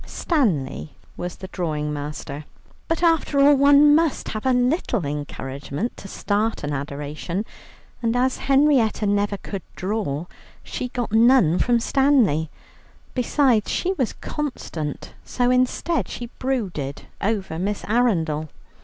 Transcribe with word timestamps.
Stanley 0.07 0.95
was 1.15 1.35
the 1.35 1.47
drawing 1.49 1.93
master. 1.93 2.45
But 2.87 3.03
after 3.03 3.39
all 3.39 3.53
one 3.55 3.93
must 3.93 4.29
have 4.29 4.47
a 4.47 4.51
little 4.51 5.05
encouragement 5.05 5.95
to 5.97 6.07
start 6.07 6.63
an 6.63 6.73
adoration, 6.73 7.45
and 8.01 8.15
as 8.15 8.37
Henrietta 8.37 9.05
never 9.05 9.37
could 9.37 9.61
draw, 9.75 10.25
she 10.63 10.87
got 10.87 11.11
none 11.11 11.59
from 11.59 11.79
Stanley. 11.79 12.49
Besides 13.13 13.69
she 13.69 13.93
was 13.93 14.13
constant, 14.13 15.13
so 15.23 15.51
instead, 15.51 16.07
she 16.07 16.31
brooded 16.39 17.03
over 17.21 17.59
Miss 17.59 17.83
Arundel. 17.87 18.49